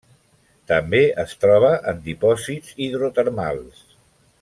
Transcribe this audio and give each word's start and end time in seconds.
També 0.71 1.01
es 1.25 1.35
troba 1.45 1.69
en 1.93 2.01
dipòsits 2.09 2.75
hidrotermals. 2.87 3.89